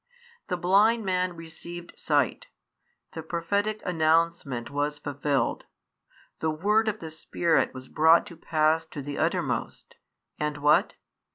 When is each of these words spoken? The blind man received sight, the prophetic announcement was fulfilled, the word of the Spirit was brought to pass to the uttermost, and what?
The 0.47 0.57
blind 0.57 1.05
man 1.05 1.35
received 1.35 1.93
sight, 1.95 2.47
the 3.13 3.21
prophetic 3.21 3.83
announcement 3.85 4.71
was 4.71 4.97
fulfilled, 4.97 5.65
the 6.39 6.49
word 6.49 6.87
of 6.87 7.01
the 7.01 7.11
Spirit 7.11 7.71
was 7.75 7.87
brought 7.87 8.25
to 8.25 8.35
pass 8.35 8.83
to 8.87 9.03
the 9.03 9.19
uttermost, 9.19 9.97
and 10.39 10.57
what? 10.57 10.95